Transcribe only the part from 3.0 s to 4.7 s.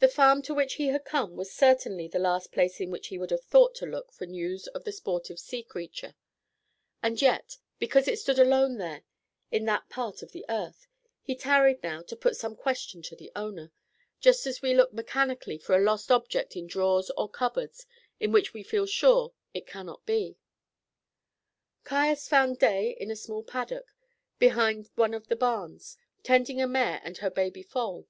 he would have thought to look for news